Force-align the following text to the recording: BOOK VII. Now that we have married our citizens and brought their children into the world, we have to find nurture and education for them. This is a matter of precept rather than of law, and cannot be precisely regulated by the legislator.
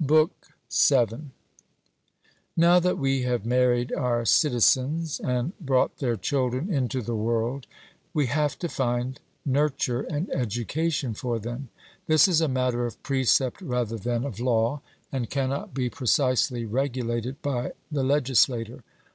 BOOK 0.00 0.46
VII. 0.72 1.32
Now 2.56 2.80
that 2.80 2.96
we 2.96 3.24
have 3.24 3.44
married 3.44 3.92
our 3.92 4.24
citizens 4.24 5.20
and 5.20 5.52
brought 5.58 5.98
their 5.98 6.16
children 6.16 6.72
into 6.72 7.02
the 7.02 7.14
world, 7.14 7.66
we 8.14 8.24
have 8.28 8.58
to 8.60 8.70
find 8.70 9.20
nurture 9.44 10.00
and 10.00 10.30
education 10.30 11.12
for 11.12 11.38
them. 11.38 11.68
This 12.06 12.26
is 12.26 12.40
a 12.40 12.48
matter 12.48 12.86
of 12.86 13.02
precept 13.02 13.60
rather 13.60 13.98
than 13.98 14.24
of 14.24 14.40
law, 14.40 14.80
and 15.12 15.28
cannot 15.28 15.74
be 15.74 15.90
precisely 15.90 16.64
regulated 16.64 17.42
by 17.42 17.72
the 17.92 18.02
legislator. 18.02 18.82